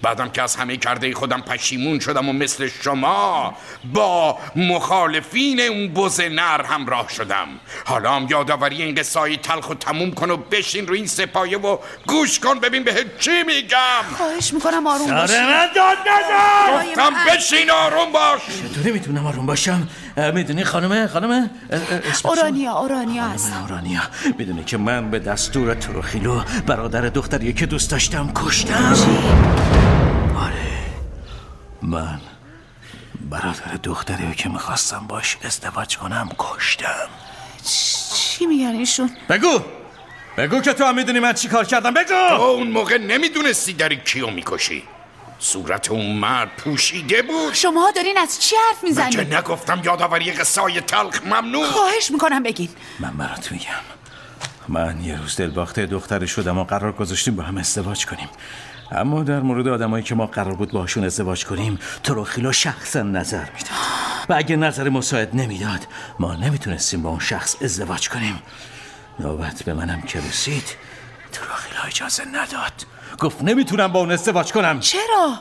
بعدم 0.05 0.29
که 0.29 0.41
از 0.41 0.55
همه 0.55 0.77
کرده 0.77 1.13
خودم 1.13 1.41
پشیمون 1.41 1.99
شدم 1.99 2.29
و 2.29 2.33
مثل 2.33 2.69
شما 2.83 3.55
با 3.93 4.37
مخالفین 4.55 5.59
اون 5.59 5.93
بز 5.93 6.19
نر 6.19 6.61
همراه 6.63 7.09
شدم. 7.09 7.47
حالا 7.85 8.11
هم 8.11 8.27
یادآوری 8.29 8.81
این 8.81 8.95
قصه 8.95 9.37
تلخ 9.37 9.69
و 9.69 9.73
تموم 9.73 10.11
کن 10.11 10.31
و 10.31 10.37
بشین 10.37 10.87
رو 10.87 10.93
این 10.93 11.07
سپایه 11.07 11.57
و 11.57 11.77
گوش 12.07 12.39
کن 12.39 12.59
ببین 12.59 12.83
به 12.83 13.05
چی 13.19 13.43
میگم. 13.43 14.15
خواهش 14.17 14.53
می‌کنم 14.53 14.87
آروم 14.87 15.07
سر 15.07 15.21
باشین 15.21 15.45
من 15.45 15.67
داد 15.75 15.97
نزن! 15.97 16.89
گفتم 16.89 17.13
بشین 17.27 17.71
آروم 17.71 18.11
باش. 18.11 18.41
چطوری 18.71 18.91
می‌تونم 18.91 19.27
آروم 19.27 19.45
باشم؟ 19.45 19.87
می‌دونی 20.17 20.63
خانمه؟ 20.63 21.07
خانمه؟ 21.07 21.49
اورانیا 22.23 22.71
اورانیا 22.71 23.23
هست. 23.27 23.53
من 23.53 23.61
اورانیا. 23.61 24.01
می‌دونی 24.37 24.63
که 24.63 24.77
من 24.77 25.11
به 25.11 25.19
دستور 25.19 25.73
تروخیلو 25.73 26.41
برادر 26.67 27.01
دختری 27.01 27.53
که 27.53 27.65
دوست 27.65 27.91
داشتم 27.91 28.31
کشتم. 28.35 28.95
آره. 30.37 30.77
من 31.81 32.19
برادر 33.29 33.75
دختری 33.83 34.35
که 34.35 34.49
می‌خواستم 34.49 35.05
باش 35.07 35.37
ازدواج 35.43 35.97
کنم 35.97 36.29
کشتم. 36.37 37.07
چی 38.13 38.45
میگن 38.45 38.75
ایشون؟ 38.75 39.09
بگو! 39.29 39.59
بگو 40.37 40.61
که 40.61 40.73
تو 40.73 40.85
هم 40.85 40.95
می‌دونی 40.95 41.19
من 41.19 41.33
چی 41.33 41.47
کار 41.47 41.65
کردم. 41.65 41.93
تو 41.93 41.99
بگو 41.99 42.43
اون 42.43 42.67
موقع 42.67 42.97
نمی‌دونستی 42.97 43.73
داری 43.73 43.95
کیو 44.05 44.29
می‌کشی. 44.29 44.83
صورت 45.39 45.91
اون 45.91 46.15
مرد 46.15 46.49
پوشیده 46.57 47.21
بود. 47.21 47.53
شما 47.53 47.91
دارین 47.95 48.17
از 48.17 48.41
چی 48.41 48.55
حرف 48.55 48.83
مگه 48.83 49.05
می‌زنین 49.05 49.33
نگفتم 49.33 49.81
یادآوری 49.85 50.31
قصای 50.31 50.81
تلخ 50.81 51.23
ممنوع. 51.25 51.65
خواهش 51.65 52.11
می‌کنم 52.11 52.43
بگین. 52.43 52.69
من 52.99 53.17
برات 53.17 53.51
میگم. 53.51 53.69
من 54.67 55.03
یه 55.03 55.21
روز 55.21 55.35
دلباخته 55.35 55.85
دختری 55.85 56.27
شدم 56.27 56.57
و 56.57 56.63
قرار 56.63 56.91
گذاشتیم 56.91 57.35
با 57.35 57.43
هم 57.43 57.57
ازدواج 57.57 58.05
کنیم. 58.05 58.29
اما 58.91 59.23
در 59.23 59.39
مورد 59.39 59.67
آدمایی 59.67 60.03
که 60.03 60.15
ما 60.15 60.25
قرار 60.25 60.55
بود 60.55 60.71
باشون 60.71 61.03
ازدواج 61.03 61.45
کنیم 61.45 61.79
تروخیلو 62.03 62.51
شخصا 62.51 63.01
نظر 63.01 63.39
می‌داد. 63.39 64.25
و 64.29 64.33
اگه 64.33 64.55
نظر 64.55 64.89
مساعد 64.89 65.35
نمی‌داد 65.35 65.87
ما 66.19 66.35
نمی‌تونستیم 66.35 67.01
با 67.01 67.09
اون 67.09 67.19
شخص 67.19 67.55
ازدواج 67.61 68.09
کنیم. 68.09 68.41
نوبت 69.19 69.63
به 69.63 69.73
منم 69.73 70.01
که 70.01 70.19
رسید. 70.19 70.63
تروخیلو 71.31 71.79
اجازه 71.87 72.25
نداد. 72.25 72.85
گفت 73.19 73.41
نمی‌تونم 73.41 73.87
با 73.87 73.99
اون 73.99 74.11
ازدواج 74.11 74.51
کنم. 74.51 74.79
چرا؟ 74.79 75.33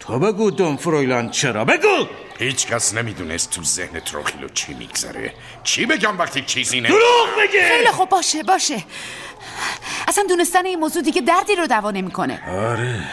تو 0.00 0.18
بگو 0.18 0.50
دون 0.50 0.76
فرویلان 0.76 1.30
چرا. 1.30 1.64
بگو! 1.64 2.06
هیچ 2.38 2.66
کس 2.66 2.94
نمی‌دونست 2.94 3.50
تو 3.50 3.62
ذهن 3.64 4.00
تروخیلو 4.00 4.48
چی 4.48 4.74
میگذره. 4.74 5.34
چی 5.64 5.86
بگم 5.86 6.18
وقتی 6.18 6.42
چیزی 6.42 6.80
نه 6.80 6.88
دروغ 6.88 7.28
بگی 7.38 7.62
خیلی 7.62 7.90
خوب 7.90 8.08
باشه 8.08 8.42
باشه. 8.42 8.84
اصلا 10.08 10.24
دونستن 10.28 10.66
این 10.66 10.78
موضوع 10.78 11.02
دیگه 11.02 11.20
دردی 11.20 11.56
رو 11.56 11.66
دوا 11.66 11.90
نمی‌کنه. 11.90 12.42
آره. 12.48 13.04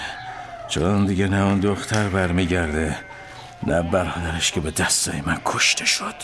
چون 0.70 1.06
دیگه 1.06 1.28
نه 1.28 1.44
اون 1.44 1.60
دختر 1.60 2.10
برمیگرده 2.10 3.00
نه 3.68 3.82
برادرش 3.82 4.52
که 4.52 4.60
به 4.60 4.72
دستای 4.72 5.22
من 5.22 5.42
کشته 5.46 5.86
شد. 5.86 6.16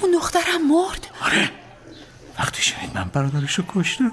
اون 0.00 0.12
دخترم 0.12 0.68
مرد. 0.68 1.06
آره. 1.24 1.50
وقتی 2.38 2.62
شنید 2.62 2.90
من 2.94 3.04
برادرش 3.12 3.54
رو 3.54 3.64
کشتم. 3.68 4.12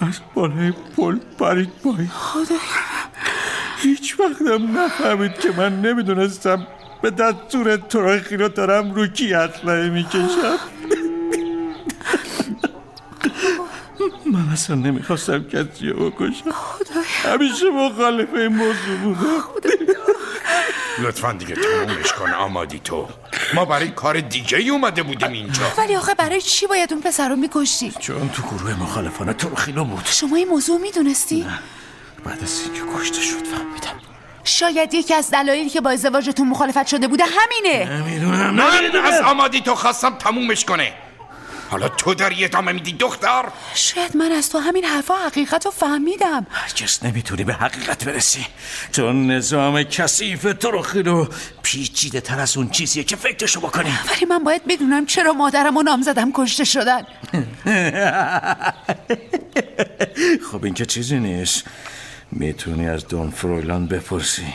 از 0.00 0.20
بالای 0.34 0.72
پل 0.96 1.18
پرید 1.38 1.70
پایین. 1.84 2.10
هیچ 3.78 4.20
وقتم 4.20 4.78
نفهمید 4.78 5.38
که 5.38 5.50
من 5.56 5.80
نمی‌دونستم 5.80 6.66
به 7.02 7.10
دستور 7.10 7.76
تراخی 7.76 8.36
رو 8.36 8.48
دارم 8.48 8.94
رو 8.94 9.06
کی 9.06 9.34
اسلحه 9.34 9.88
می‌کشم. 9.90 10.58
من 14.26 14.52
اصلا 14.52 14.76
نمی‌خواستم 14.76 15.44
کسی 15.44 15.88
رو 15.88 16.10
بکشم. 16.10 16.50
همیشه 17.24 17.70
مخالف 17.70 18.34
این 18.34 18.46
موضوع 18.46 18.96
بودم. 19.02 19.44
لطفا 20.98 21.32
دیگه 21.32 21.54
تمومش 21.54 22.12
کن 22.12 22.30
آمادی 22.30 22.78
تو. 22.78 23.08
ما 23.54 23.64
برای 23.64 23.88
کار 23.88 24.20
دیگه 24.20 24.58
ای 24.58 24.68
اومده 24.68 25.02
بودیم 25.02 25.32
اینجا. 25.32 25.62
ولی 25.78 25.96
آخه 25.96 26.14
برای 26.14 26.40
چی 26.40 26.66
باید 26.66 26.92
اون 26.92 27.02
پسر 27.02 27.28
رو 27.28 27.36
میکشتی؟ 27.36 27.92
چون 28.00 28.28
تو 28.28 28.42
گروه 28.42 28.82
مخالفانه 28.82 29.32
ترخیلو 29.32 29.84
بود. 29.84 30.04
شما 30.04 30.36
این 30.36 30.48
موضوع 30.48 30.80
می‌دونستی؟ 30.80 31.46
بعد 32.24 32.42
از 32.42 32.60
اینکه 32.64 32.80
کشته 32.98 33.20
شد 33.20 33.44
فهمیدم. 33.44 34.00
شاید 34.44 34.94
یکی 34.94 35.14
از 35.14 35.30
دلایلی 35.30 35.70
که 35.70 35.80
با 35.80 35.90
ازدواجتون 35.90 36.48
مخالفت 36.48 36.86
شده 36.86 37.08
بوده 37.08 37.24
همینه. 37.24 38.00
نمی‌دونم 38.00 38.54
من 38.54 38.78
نمی‌دونم. 38.78 39.04
از 39.04 39.20
آمادی 39.20 39.60
تو 39.60 39.74
خواستم 39.74 40.14
تمومش 40.14 40.64
کنه. 40.64 40.92
حالا 41.68 41.88
تو 41.88 42.14
داری 42.14 42.44
ادامه 42.44 42.72
میدی 42.72 42.92
دختر؟ 42.92 43.44
شاید 43.74 44.16
من 44.16 44.32
از 44.32 44.50
تو 44.50 44.58
همین 44.58 44.84
حرفا 44.84 45.14
حقیقت 45.14 45.64
رو 45.64 45.70
فهمیدم. 45.70 46.46
هرگز 46.50 47.04
نمی‌تونی 47.04 47.44
به 47.44 47.54
حقیقت 47.54 48.04
برسی. 48.04 48.46
چون 48.92 49.30
نظام 49.30 49.82
کثیف 49.82 50.42
ترخیلو 50.42 51.26
پیچیده 51.62 52.20
تر 52.20 52.40
از 52.40 52.56
اون 52.56 52.70
چیزیه 52.70 53.04
که 53.04 53.16
فکرشو 53.16 53.60
بکنی. 53.60 53.92
ولی 54.10 54.24
من 54.24 54.44
باید 54.44 54.62
بدونم 54.68 55.06
چرا 55.06 55.32
مادرم 55.32 55.76
و 55.76 55.82
نامزدم 55.82 56.32
کشته 56.32 56.64
شدن. 56.64 57.02
خب 60.52 60.64
این 60.64 60.74
که 60.74 60.86
چیزی 60.86 61.18
نیست. 61.18 61.64
می‌تونی 62.32 62.88
از 62.88 63.08
دون 63.08 63.30
فرویلان 63.30 63.86
بپرسی. 63.86 64.54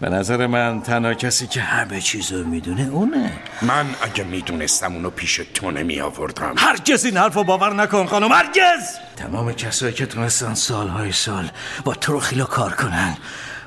به 0.00 0.08
نظر 0.08 0.46
من 0.46 0.82
تنها 0.82 1.14
کسی 1.14 1.46
که 1.46 1.60
همه 1.60 2.00
چیزو 2.00 2.44
می‌دونه 2.44 2.88
اونه. 2.92 3.32
من 3.62 3.86
اگه 4.02 4.24
می‌دونستم 4.24 4.94
اونو 4.94 5.10
پیش 5.10 5.40
تو 5.54 5.70
نمی 5.70 6.00
آوردم 6.00 6.54
هرگز 6.58 7.04
این 7.04 7.16
حرف 7.16 7.34
رو 7.34 7.44
باور 7.44 7.74
نکن 7.74 8.06
خانم 8.06 8.32
هرگز! 8.32 8.98
تمام 9.16 9.52
کسایی 9.52 9.92
که 9.92 10.06
تونستن 10.06 10.54
سالهای 10.54 11.12
سال 11.12 11.50
با 11.84 11.94
تروخیلو 11.94 12.44
کار 12.44 12.72
کنن 12.72 13.16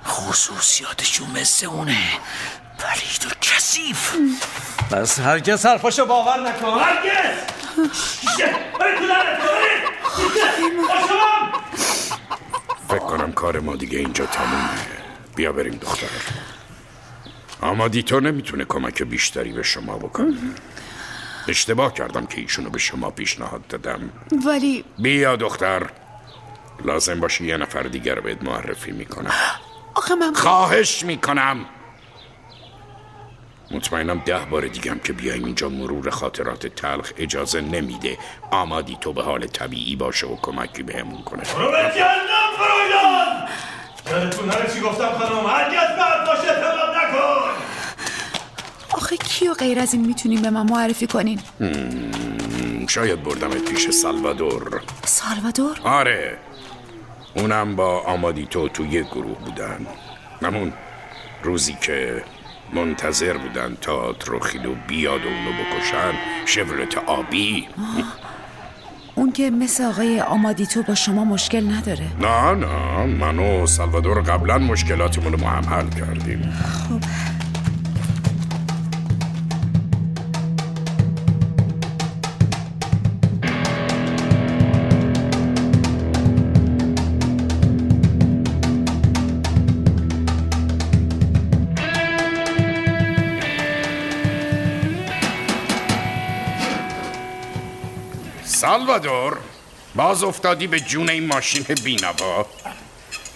خصوصیاتشون 0.06 1.28
مثل 1.42 1.66
اونه. 1.66 1.98
پلید 2.80 3.26
و 3.26 3.36
کسیف 3.42 4.16
پس 4.92 5.20
هرگز 5.20 5.66
حرفاشو 5.66 6.06
باور 6.06 6.40
نکن 6.40 6.80
هرگز. 6.80 7.38
فکر 12.88 13.00
کنم 13.00 13.32
کار 13.32 13.60
ما 13.60 13.76
دیگه 13.76 14.00
اینجا 14.00 14.26
تمومه. 14.26 15.03
بیا 15.36 15.52
بریم 15.52 15.74
دختر. 15.74 16.08
آمادی 17.62 18.04
تو 18.04 18.20
نمی‌تونه 18.20 18.66
کمک 18.66 19.04
بیشتری 19.04 19.52
به 19.52 19.64
شما 19.64 19.98
بکنه. 19.98 20.34
اشتباه 21.48 21.94
کردم 21.94 22.26
که 22.26 22.42
ایشونو 22.42 22.70
به 22.70 22.80
شما 22.80 23.10
پیشنهاد 23.10 23.68
دادم. 23.68 24.10
ولی 24.46 24.86
بیا 24.98 25.36
دختر. 25.36 25.90
لازم 26.86 27.20
باشه 27.20 27.44
یه 27.44 27.58
نفر 27.58 27.84
دیگر 27.84 28.16
رو 28.16 28.22
بهت 28.22 28.44
معرفی 28.44 28.92
می‌کنم. 28.92 29.34
آخه 29.96 30.16
من 30.16 30.34
خواهش 30.34 31.04
می‌کنم. 31.04 31.66
مطمئنم 33.72 34.22
ده 34.26 34.40
بار 34.40 34.68
دیگم 34.68 35.00
که 35.00 35.14
بیایم 35.14 35.46
اینجا 35.46 35.70
مرور 35.70 36.10
خاطرات 36.10 36.68
تلخ 36.68 37.12
اجازه 37.18 37.62
نمیده. 37.62 38.18
آمادی 38.52 38.98
تو 39.02 39.14
به 39.14 39.24
حال 39.24 39.48
طبیعی 39.48 39.96
باشه 39.96 40.28
و 40.28 40.36
کمکی 40.42 40.84
بهمون 40.84 41.24
کنه. 41.24 41.44
یادتون 44.12 44.46
نره 44.46 44.74
چی 44.74 44.80
گفتم 44.80 45.10
خانم؟ 45.10 45.46
هرگز 45.46 45.96
به 45.96 46.04
حرفاش 46.04 46.50
اعتماد 46.50 46.96
نکن! 46.96 47.50
آخه 48.92 49.18
کیو 49.18 49.54
غیر 49.54 49.80
از 49.80 49.94
این 49.94 50.06
می‌تونیم 50.06 50.42
به 50.42 50.50
من 50.50 50.70
معرفی 50.70 51.08
کنین؟ 51.08 51.40
شاید 52.88 53.24
بردمت 53.24 53.66
پیش 53.66 53.90
سالوادور. 53.90 54.82
سالوادور؟ 55.06 55.80
آره. 55.84 56.38
اونم 57.36 57.76
با 57.76 58.00
آمادی 58.00 58.46
تو 58.46 58.70
تو 58.70 58.86
یک 58.86 59.08
گروه 59.08 59.40
بودن. 59.40 59.88
همون 60.42 60.74
روزی 61.44 61.78
که 61.82 62.24
منتظر 62.74 63.38
بودن 63.38 63.78
تا 63.82 64.14
تروخیلو 64.14 64.76
بیاد 64.88 65.26
و 65.26 65.28
اونو 65.28 65.52
بکشن 65.52 66.14
شورت 66.46 66.98
آبی. 66.98 67.68
اون 69.16 69.32
که 69.32 69.50
مثل 69.50 69.84
آقای 69.84 70.22
آمادیتو 70.22 70.84
با 70.84 70.96
شما 70.96 71.24
مشکل 71.24 71.74
نداره. 71.74 72.06
نه 72.22 72.52
نه. 72.52 73.06
من 73.06 73.40
و 73.40 73.68
سالوادور 73.68 74.22
قبلا 74.22 74.58
مشکلاتمون 74.58 75.32
رو 75.32 75.38
با 75.38 75.48
هم 75.48 75.74
حل 75.74 75.90
کردیم. 75.90 76.54
سالوادور 98.94 99.38
باز 99.96 100.24
افتادی 100.24 100.68
به 100.68 100.80
جون 100.80 101.10
این 101.10 101.28
ماشین 101.28 101.66
بینوا 101.84 102.46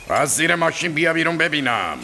از 0.09 0.35
زیر 0.35 0.55
ماشین 0.55 0.93
بیا 0.93 1.13
بیرون 1.13 1.37
ببینم. 1.37 1.97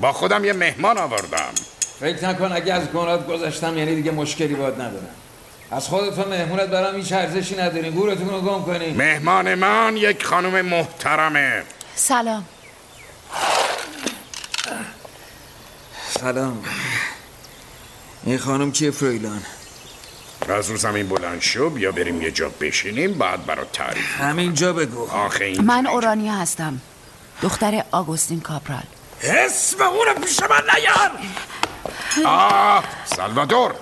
با 0.00 0.12
خودم 0.12 0.44
یه 0.44 0.52
مهمان 0.52 0.98
آوردم. 0.98 1.52
فکر 2.00 2.28
نکن 2.28 2.52
اگه 2.52 2.74
از 2.74 2.88
گناهات 2.88 3.26
گذاشتم 3.26 3.78
یعنی 3.78 3.94
دیگه 3.96 4.10
مشکلی 4.10 4.54
باید 4.54 4.74
ندارم. 4.74 5.08
از 5.70 5.88
خودت 5.88 6.18
و 6.18 6.28
مهمونت 6.28 6.68
برام 6.68 6.96
هیچ 6.96 7.12
ارزشی 7.12 7.56
ندارین 7.56 7.90
گورتون 7.90 8.28
رو 8.28 8.40
گم 8.40 8.64
کنین 8.64 8.96
مهمان 8.96 9.54
من 9.54 9.96
یک 9.96 10.24
خانم 10.24 10.66
محترمه. 10.66 11.62
سلام. 11.94 12.44
سلام. 16.20 16.64
این 18.24 18.38
خانم 18.38 18.72
کیه 18.72 18.90
فریلان؟ 18.90 19.42
از 20.52 20.70
رو 20.70 20.76
زمین 20.76 21.08
بلند 21.08 21.40
شو 21.42 21.70
بیا 21.70 21.92
بریم 21.92 22.22
یه 22.22 22.30
جا 22.30 22.48
بشینیم 22.48 23.14
بعد 23.14 23.46
برات 23.46 23.72
تعریف 23.72 24.20
همینجا 24.20 24.72
بگو. 24.72 25.10
آخه 25.10 25.44
این 25.44 25.60
من 25.60 25.86
اورانیا 25.86 26.32
هستم. 26.32 26.80
دختر 27.42 27.84
آگوستین 27.90 28.40
کاپرال. 28.40 28.82
اسم 29.22 29.82
اونو 29.82 30.14
پیش 30.14 30.40
من 30.42 30.62
نیار! 30.74 31.10
آه 32.26 32.84
سالوادور! 33.04 33.74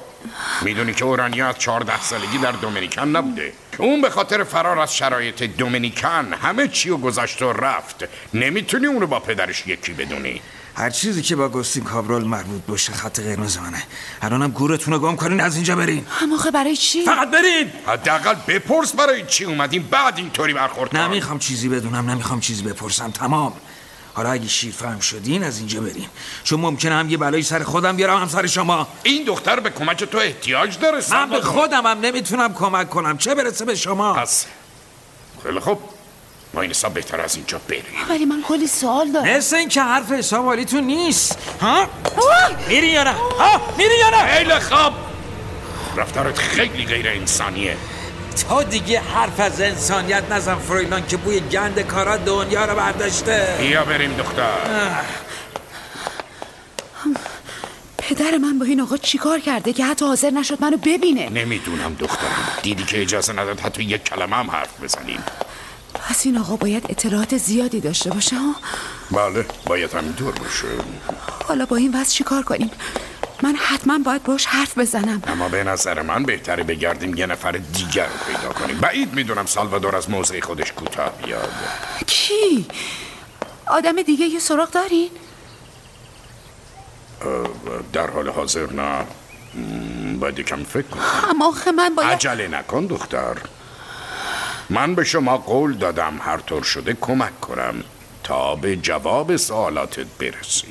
می‌دونی 0.62 0.94
که 0.94 1.04
اورانیا 1.04 1.48
از 1.48 1.58
چهارده 1.58 2.02
سالگی 2.02 2.38
در 2.38 2.52
دومینیکن 2.52 3.08
نبوده. 3.08 3.52
اون 3.78 4.02
به 4.02 4.10
خاطر 4.10 4.44
فرار 4.44 4.78
از 4.78 4.96
شرایط 4.96 5.42
دومینیکن 5.42 6.32
همه 6.42 6.68
چی 6.68 6.88
رو 6.88 6.96
گذاشت 6.98 7.42
و 7.42 7.52
رفت. 7.52 8.04
نمی‌تونی 8.34 8.86
اونو 8.86 9.06
با 9.06 9.20
پدرش 9.20 9.66
یکی 9.66 9.92
بدونی. 9.92 10.42
هر 10.74 10.90
چیزی 10.90 11.22
که 11.22 11.36
با 11.36 11.48
گوستین 11.48 11.84
کابرال 11.84 12.24
مربوط 12.24 12.62
باشه 12.68 12.92
خط 12.92 13.20
قرمز 13.20 13.58
منه. 13.58 13.82
الانم 14.22 14.50
گورتون 14.50 14.94
رو 14.94 15.00
گم 15.00 15.16
کنین 15.16 15.40
از 15.40 15.54
اینجا 15.54 15.76
برین. 15.76 16.06
هم 16.08 16.32
آخه 16.32 16.50
برای 16.50 16.76
چی؟ 16.76 17.04
فقط 17.04 17.30
برین. 17.30 17.72
حداقل 17.86 18.34
بپرس 18.48 18.92
برای 18.92 19.24
چی 19.26 19.44
اومدیم 19.44 19.88
بعد 19.90 20.18
اینطوری 20.18 20.52
برخورد 20.52 20.90
کن. 20.90 20.98
نمی‌خوام 20.98 21.38
چیزی 21.38 21.68
بدونم 21.68 22.10
نمی‌خوام 22.10 22.40
چیزی 22.40 22.62
بپرسم. 22.62 23.10
تمام. 23.10 23.52
حالا 24.14 24.30
اگه 24.30 24.48
شیر 24.48 24.72
فهم 24.72 25.00
شدین 25.00 25.44
از 25.44 25.58
اینجا 25.58 25.80
برین. 25.80 26.06
چون 26.44 26.60
ممکنه 26.60 26.94
هم 26.94 27.10
یه 27.10 27.16
بلایی 27.16 27.42
سر 27.42 27.62
خودم 27.62 27.96
بیارم 27.96 28.20
هم 28.20 28.28
سر 28.28 28.46
شما. 28.46 28.88
این 29.02 29.24
دختر 29.24 29.60
به 29.60 29.70
کمک 29.70 30.04
تو 30.04 30.18
احتیاج 30.18 30.78
داره 30.78 31.02
من 31.10 31.30
به. 31.30 31.40
خودم 31.40 31.86
هم 31.86 32.00
نمی‌تونم 32.00 32.54
کمک 32.54 32.90
کنم. 32.90 33.18
چه 33.18 33.34
برسه 33.34 33.64
به 33.64 33.74
شما؟ 33.74 34.14
پس. 34.14 34.46
خیلی 35.42 35.60
خوب. 35.60 35.78
ما 36.54 36.60
این 36.60 36.70
حساب 36.70 36.94
بهتر 36.94 37.20
از 37.20 37.36
اینجا 37.36 37.60
بریم. 37.68 37.82
ولی 38.08 38.24
من 38.24 38.42
کلی 38.42 38.66
سوال 38.66 39.12
دارم. 39.12 39.28
مثل 39.28 39.56
این 39.56 39.68
که 39.68 39.82
حرف 39.82 40.12
حساب 40.12 40.44
والیتون 40.44 40.84
نیست. 40.84 41.38
ها؟ 41.60 41.86
میری 42.68 42.86
یا 42.86 43.02
نه؟ 43.02 43.10
ها؟ 43.38 43.60
میری 43.78 43.98
یا 43.98 44.10
نه؟ 44.10 44.34
خیلی 44.34 44.58
خوب. 44.58 44.92
رفتارت 45.96 46.38
خیلی 46.38 46.84
غیر 46.84 47.08
انسانیه. 47.08 47.76
تو 48.48 48.62
دیگه 48.62 49.00
حرف 49.00 49.40
از 49.40 49.60
انسانیت 49.60 50.22
نزن 50.30 50.54
فرویلان 50.54 51.06
که 51.06 51.16
بوی 51.16 51.40
گند 51.40 51.80
کارا 51.80 52.16
دنیا 52.16 52.64
رو 52.64 52.76
برداشته. 52.76 53.56
بیا 53.60 53.84
بریم 53.84 54.16
دختر. 54.16 54.58
پدر 57.98 58.38
من 58.38 58.58
با 58.58 58.64
این 58.64 58.80
آقا 58.80 58.96
چیکار 58.96 59.40
کرده 59.40 59.72
که 59.72 59.84
حتی 59.84 60.04
حاضر 60.04 60.30
نشد 60.30 60.58
منو 60.60 60.76
ببینه؟ 60.76 61.28
نمی‌دونم 61.28 61.94
دخترم. 61.94 62.48
دیدی 62.62 62.84
که 62.84 63.02
اجازه 63.02 63.32
نداد 63.32 63.60
حتی 63.60 63.82
یک 63.82 64.04
کلمه 64.04 64.36
هم 64.36 64.50
حرف 64.50 64.80
بزنیم. 64.82 65.24
پس 65.94 66.26
این 66.26 66.38
آقا 66.38 66.56
باید 66.56 66.86
اطلاعات 66.88 67.36
زیادی 67.36 67.80
داشته 67.80 68.10
باشه 68.10 68.36
ها؟ 68.36 68.54
بله 69.10 69.46
باید 69.66 69.94
همینطور 69.94 70.32
باشه. 70.32 70.68
حالا 71.48 71.66
با 71.66 71.76
این 71.76 72.00
وضع 72.00 72.10
چیکار 72.10 72.42
کنیم؟ 72.42 72.70
من 73.42 73.56
حتما 73.56 73.98
باید 73.98 74.22
باش 74.22 74.46
حرف 74.46 74.78
بزنم. 74.78 75.22
اما 75.26 75.48
به 75.48 75.64
نظر 75.64 76.02
من 76.02 76.22
بهتره 76.22 76.62
بگردیم 76.62 77.14
یه 77.14 77.26
نفر 77.26 77.52
دیگر 77.52 78.06
رو 78.06 78.34
پیدا 78.34 78.52
کنیم. 78.52 78.78
بعید 78.78 79.14
می‌دونم 79.14 79.46
سالوادور 79.46 79.96
از 79.96 80.10
موضع 80.10 80.40
خودش 80.40 80.72
کوتاه 80.72 81.12
بیاد. 81.24 81.52
کی؟ 82.06 82.66
آدم 83.66 84.02
دیگه 84.02 84.26
یه 84.26 84.38
سراغ 84.38 84.70
دارین؟ 84.70 85.10
در 87.92 88.10
حال 88.10 88.28
حاضر 88.28 88.66
نه. 88.72 89.06
باید 90.20 90.38
یکم 90.38 90.64
فکر 90.64 90.86
کنم. 90.86 91.30
اما 91.30 91.48
آخه 91.48 91.72
من 91.72 91.94
باید 91.94 92.10
عجله 92.10 92.48
نکن 92.48 92.86
دختر. 92.86 93.36
من 94.72 94.94
به 94.94 95.04
شما 95.04 95.36
قول 95.36 95.74
دادم 95.74 96.20
هر 96.20 96.38
طور 96.38 96.62
شده 96.62 96.96
کمک 97.00 97.40
کنم 97.40 97.74
تا 98.24 98.56
به 98.56 98.76
جواب 98.76 99.36
سوالاتت 99.36 100.06
برسی 100.18 100.66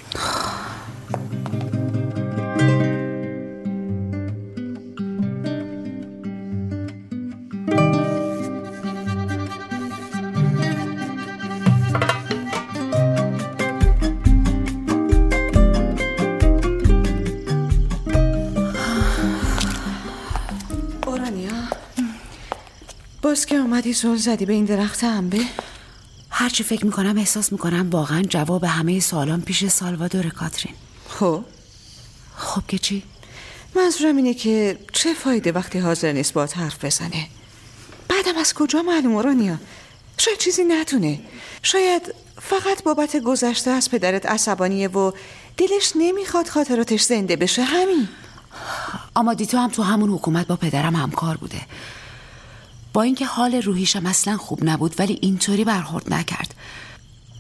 اومدی 23.82 23.94
زل 23.94 24.16
زدی 24.16 24.46
به 24.46 24.54
این 24.54 24.66
درخت 24.66 25.04
انبه؟ 25.04 25.46
هرچی 26.30 26.64
فکر 26.64 26.86
می‌کنم 26.86 27.18
احساس 27.18 27.52
می‌کنم 27.52 27.90
واقعا 27.90 28.22
جواب 28.22 28.64
همه 28.64 29.00
سوالان 29.00 29.42
پیش 29.42 29.68
سالوادور 29.68 30.30
کاترین. 30.30 30.76
خب؟ 31.10 31.44
خب 32.36 32.62
که 32.68 32.78
چی؟ 32.78 33.04
منظورم 33.76 34.18
اینه 34.18 34.34
که 34.34 34.80
چه 34.94 35.14
فایده 35.14 35.52
وقتی 35.52 35.80
حاضر 35.80 36.12
نیست 36.12 36.34
با 36.34 36.46
حرف 36.46 36.86
بزنه؟ 36.86 37.28
بعدم 38.08 38.38
از 38.38 38.54
کجا 38.54 38.82
معلوم 38.82 39.16
اورانیا 39.16 39.58
شاید 40.18 40.38
چیزی 40.38 40.64
ندونه 40.64 41.20
شاید 41.64 42.14
فقط 42.42 42.84
بابت 42.84 43.18
گذشته 43.18 43.72
از 43.72 43.92
پدرت 43.92 44.26
عصبانیه 44.26 44.88
و 44.88 45.12
دلش 45.58 45.94
نمی‌خواد 45.96 46.48
خاطراتش 46.48 47.02
زنده 47.02 47.36
بشه 47.36 47.64
همین. 47.64 48.08
اما 49.16 49.34
دیتو 49.34 49.58
هم 49.58 49.70
تو 49.70 49.84
همون 49.84 50.10
حکومت 50.10 50.48
با 50.48 50.56
پدرم 50.56 50.96
همکار 50.96 51.38
بوده. 51.38 51.62
با 52.94 53.02
اینکه 53.02 53.26
حال 53.26 53.56
روحیشم 53.56 54.06
اصلا 54.06 54.38
خوب 54.38 54.60
نبود 54.64 54.96
ولی 55.00 55.20
اینطوری 55.22 55.64
برخورد 55.64 56.14
نکرد. 56.14 56.56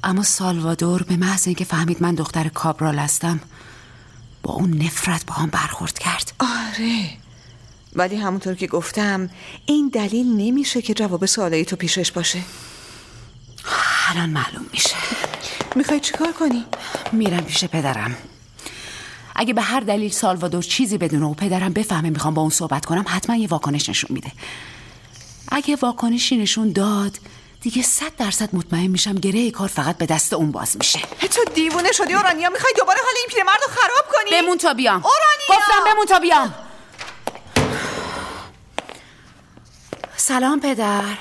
اما 0.03 0.23
سالوادور 0.23 1.03
به 1.03 1.17
محض 1.17 1.47
اینکه 1.47 1.65
فهمید 1.65 2.03
من 2.03 2.15
دختر 2.15 2.47
کابرال 2.47 2.99
هستم 2.99 3.39
با 4.43 4.53
اون 4.53 4.83
نفرت 4.83 5.25
با 5.25 5.33
هم 5.33 5.49
برخورد 5.49 5.99
کرد. 5.99 6.33
آره. 6.39 7.09
ولی 7.95 8.15
همونطور 8.15 8.55
که 8.55 8.67
گفتم 8.67 9.29
این 9.65 9.89
دلیل 9.93 10.27
نمیشه 10.27 10.81
که 10.81 10.93
جواب 10.93 11.25
سوالای 11.25 11.65
تو 11.65 11.75
پیشش 11.75 12.11
باشه. 12.11 12.41
الان 14.09 14.29
معلوم 14.29 14.65
میشه. 14.73 14.95
می‌خوای 15.75 15.99
چیکار 15.99 16.31
کنی؟ 16.31 16.65
میرم 17.11 17.43
پیش 17.43 17.65
پدرم. 17.65 18.15
اگه 19.35 19.53
به 19.53 19.61
هر 19.61 19.79
دلیل 19.79 20.11
سالوادور 20.11 20.63
چیزی 20.63 20.97
بدونه 20.97 21.25
و 21.25 21.33
پدرم 21.33 21.73
بفهمه 21.73 22.09
می‌خوام 22.09 22.33
با 22.33 22.41
اون 22.41 22.51
صحبت 22.51 22.85
کنم 22.85 23.05
حتما 23.07 23.35
یه 23.35 23.47
واکنش 23.47 23.89
نشون 23.89 24.09
میده. 24.13 24.31
اگه 25.51 25.75
واکنشی 25.75 26.37
نشون 26.37 26.71
داد 26.71 27.17
دیگه 27.61 27.81
صد 27.81 28.15
درصد 28.15 28.55
مطمئن 28.55 28.87
میشم 28.87 29.15
گره 29.15 29.51
کار 29.51 29.67
فقط 29.67 29.97
به 29.97 30.05
دست 30.05 30.33
اون 30.33 30.51
باز 30.51 30.77
میشه. 30.77 30.99
تو 31.01 31.41
دیوونه 31.55 31.91
شدی 31.91 32.13
اورانیا 32.13 32.49
می‌خوای 32.49 32.73
دوباره 32.77 32.99
حال 33.05 33.13
این 33.17 33.27
پیرمرد 33.29 33.59
رو 33.61 33.73
خراب 33.73 34.05
کنی؟ 34.11 34.41
بمون 34.41 34.57
تا 34.57 34.73
بیام. 34.73 34.95
اورانیا! 35.05 35.47
گفتم 35.49 35.91
بمون 35.93 36.05
تا 36.05 36.19
بیام. 36.19 36.53
سلام 40.17 40.59
پدر. 40.59 41.17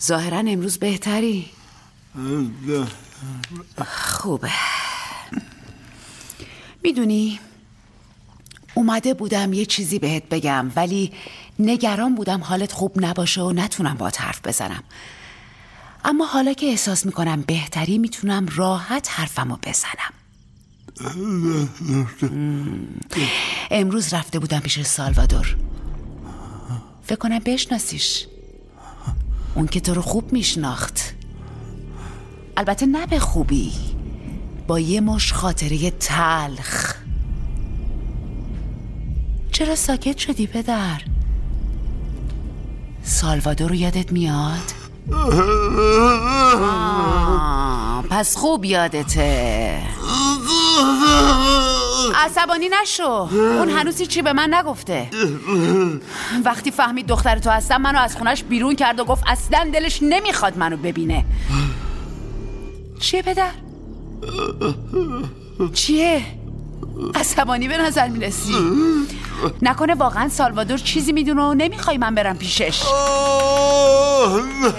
ظاهرا 0.00 0.38
امروز 0.38 0.78
بهتری. 0.78 1.50
خوبه. 3.86 4.50
می‌دونی 6.82 7.40
اومده 8.74 9.14
بودم 9.14 9.52
یه 9.52 9.66
چیزی 9.66 9.98
بهت 9.98 10.28
بگم 10.28 10.72
ولی 10.76 11.12
نگران 11.58 12.14
بودم 12.14 12.42
حالت 12.42 12.72
خوب 12.72 12.92
نباشه 12.96 13.40
و 13.40 13.52
نتونم 13.52 13.94
با 13.94 14.12
حرف 14.16 14.40
بزنم. 14.44 14.82
اما 16.04 16.26
حالا 16.26 16.52
که 16.52 16.66
احساس 16.66 17.06
می‌کنم 17.06 17.42
بهتری 17.42 17.98
می‌تونم 17.98 18.46
راحت 18.56 19.08
حرفمو 19.10 19.56
بزنم. 19.62 20.14
امروز 23.70 24.14
رفته 24.14 24.38
بودم 24.38 24.60
پیش 24.60 24.82
سالوادور. 24.82 25.56
فکر 27.02 27.16
کنم 27.16 27.38
بشناسیش. 27.38 28.26
اون 29.54 29.66
که 29.66 29.80
تو 29.80 29.94
رو 29.94 30.02
خوب 30.02 30.32
میشناخت. 30.32 31.14
البته 32.56 32.86
نه 32.86 33.06
به 33.06 33.18
خوبی. 33.18 33.72
با 34.66 34.80
یه 34.80 35.00
مش 35.00 35.32
خاطره 35.32 35.90
تلخ. 35.90 37.03
چرا 39.54 39.74
ساکت 39.74 40.18
شدی 40.18 40.46
پدر؟ 40.46 41.00
سالوادور 43.02 43.68
رو 43.68 43.74
یادت 43.74 44.12
میاد؟ 44.12 44.74
پس 48.10 48.36
خوب 48.36 48.64
یادته 48.64 49.82
عصبانی 52.14 52.68
نشو 52.82 53.28
اون 53.30 53.68
هنوز 53.68 54.02
چی 54.02 54.22
به 54.22 54.32
من 54.32 54.54
نگفته 54.54 55.10
وقتی 56.44 56.70
فهمید 56.70 57.06
دختر 57.06 57.38
تو 57.38 57.50
هستم 57.50 57.82
منو 57.82 57.98
از 57.98 58.16
خونش 58.16 58.42
بیرون 58.42 58.76
کرد 58.76 59.00
و 59.00 59.04
گفت 59.04 59.24
اصلا 59.26 59.70
دلش 59.74 59.98
نمی‌خواد 60.02 60.58
منو 60.58 60.76
ببینه 60.76 61.24
چیه 63.00 63.22
پدر؟ 63.22 63.50
چیه؟ 65.74 66.22
عصبانی 67.14 67.68
به 67.68 67.76
نظر 67.76 68.08
می‌رسی؟ 68.08 68.54
نکنه 69.62 69.94
واقعا 69.94 70.28
سالوادور 70.28 70.78
چیزی 70.78 71.12
می‌دونه 71.12 71.42
و 71.42 71.54
نمی‌خوای 71.54 71.98
من 71.98 72.14
برم 72.14 72.36
پیشش. 72.36 72.82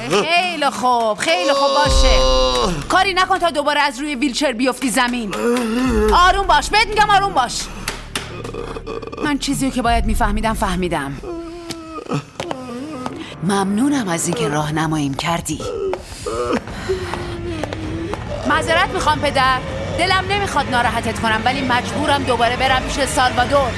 خیلی 0.10 0.70
خوب 0.72 1.18
خیلی 1.18 1.54
خوب 1.54 1.70
باشه. 1.86 2.20
کاری 2.90 3.14
نکن 3.14 3.38
تا 3.38 3.50
دوباره 3.50 3.82
از 3.82 4.00
روی 4.00 4.16
ویلچر 4.16 4.52
بیفتی 4.52 4.90
زمین. 4.90 5.36
آروم 6.14 6.48
باش 6.48 6.70
بهت 6.70 6.88
میگم 6.88 7.10
آروم 7.10 7.34
باش. 7.34 7.62
من 9.24 9.38
چیزی 9.38 9.72
که 9.72 9.82
باید 9.82 10.06
میفهمیدم 10.06 10.54
فهمیدم. 10.54 11.14
ممنونم 13.44 14.10
از 14.10 14.28
اینکه 14.28 14.48
راهنماییم 14.48 15.14
کردی. 15.14 15.62
معذرت 18.50 18.90
می‌خوام 18.90 19.20
پدر. 19.20 19.60
دلم 19.98 20.26
نمی‌خواد 20.30 20.70
ناراحتت 20.70 21.20
کنم 21.20 21.42
ولی 21.46 21.62
مجبورم 21.62 22.24
دوباره 22.24 22.56
برم 22.56 22.82
پیش 22.84 23.06
سالوادور. 23.06 23.72